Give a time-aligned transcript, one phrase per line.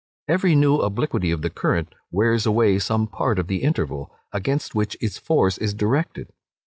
[0.27, 4.97] Every new obliquity of the current wears away some part of the Interval, against which
[4.99, 6.29] its force is directed.